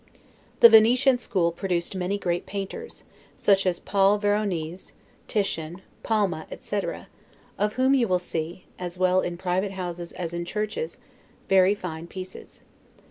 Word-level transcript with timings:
The 0.61 0.69
Venetian 0.69 1.19
school 1.19 1.51
produced 1.51 1.93
many 1.95 2.17
great 2.17 2.47
painters, 2.47 3.03
such 3.37 3.67
as 3.67 3.79
Paul 3.79 4.17
Veronese, 4.17 4.93
Titian, 5.27 5.83
Palma, 6.01 6.47
etc., 6.49 7.07
of 7.59 7.73
whom 7.73 7.93
you 7.93 8.07
will 8.07 8.17
see, 8.17 8.65
as 8.79 8.97
well 8.97 9.21
in 9.21 9.37
private 9.37 9.73
houses 9.73 10.11
as 10.13 10.33
in 10.33 10.43
churches, 10.43 10.97
very 11.47 11.75
fine 11.75 12.07
pieces. 12.07 12.61